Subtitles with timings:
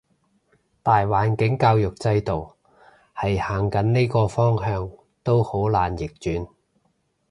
[0.81, 2.55] 大環境教育制度
[3.15, 4.89] 係行緊呢個方向，
[5.21, 6.49] 都好難逆轉